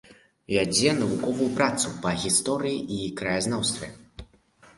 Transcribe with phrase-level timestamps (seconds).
[0.53, 3.87] Вядзе навуковую працу па гісторыі і краязнаўстве.